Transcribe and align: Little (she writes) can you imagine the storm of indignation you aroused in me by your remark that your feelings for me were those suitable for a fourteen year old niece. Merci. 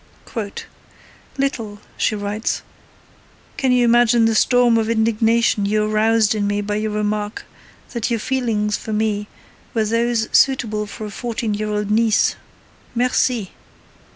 Little 1.37 1.79
(she 1.95 2.15
writes) 2.15 2.63
can 3.55 3.71
you 3.71 3.85
imagine 3.85 4.25
the 4.25 4.33
storm 4.33 4.79
of 4.79 4.89
indignation 4.89 5.67
you 5.67 5.83
aroused 5.85 6.33
in 6.33 6.47
me 6.47 6.61
by 6.61 6.77
your 6.77 6.89
remark 6.89 7.45
that 7.91 8.09
your 8.09 8.19
feelings 8.19 8.75
for 8.77 8.93
me 8.93 9.27
were 9.75 9.85
those 9.85 10.27
suitable 10.31 10.87
for 10.87 11.05
a 11.05 11.11
fourteen 11.11 11.53
year 11.53 11.69
old 11.69 11.91
niece. 11.91 12.35
Merci. 12.95 13.51